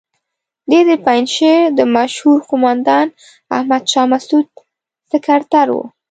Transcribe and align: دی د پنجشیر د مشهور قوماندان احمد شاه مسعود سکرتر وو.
دی 0.69 0.79
د 0.89 0.91
پنجشیر 1.05 1.61
د 1.79 1.79
مشهور 1.95 2.39
قوماندان 2.49 3.07
احمد 3.57 3.83
شاه 3.91 4.07
مسعود 4.13 4.47
سکرتر 5.11 5.67
وو. 5.75 5.83